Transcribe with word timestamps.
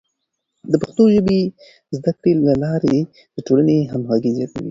د 0.71 0.73
پښتو 0.81 1.03
ژبې 1.15 1.39
د 1.49 1.51
زده 1.97 2.11
کړې 2.19 2.31
له 2.47 2.53
لارې 2.63 2.97
د 3.35 3.37
ټولنې 3.47 3.77
همغږي 3.91 4.31
زیاتوي. 4.37 4.59